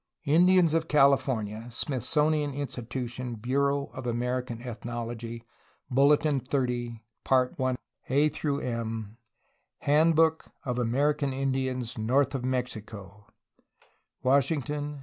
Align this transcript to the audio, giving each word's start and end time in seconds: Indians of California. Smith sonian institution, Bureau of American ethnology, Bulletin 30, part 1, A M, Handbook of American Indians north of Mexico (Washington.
Indians 0.25 0.73
of 0.73 0.87
California. 0.87 1.67
Smith 1.69 2.01
sonian 2.01 2.55
institution, 2.55 3.35
Bureau 3.35 3.91
of 3.93 4.07
American 4.07 4.59
ethnology, 4.59 5.43
Bulletin 5.91 6.39
30, 6.39 7.03
part 7.23 7.53
1, 7.59 7.77
A 8.09 8.31
M, 8.63 9.17
Handbook 9.81 10.53
of 10.65 10.79
American 10.79 11.33
Indians 11.33 11.99
north 11.99 12.33
of 12.33 12.43
Mexico 12.43 13.27
(Washington. 14.23 14.99